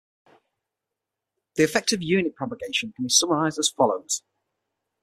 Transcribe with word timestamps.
The 1.53 1.63
effect 1.63 1.93
of 1.93 2.01
unit 2.01 2.33
propagation 2.35 2.91
can 2.91 3.05
be 3.05 3.09
summarized 3.09 3.59
as 3.59 3.69
follows. 3.69 4.23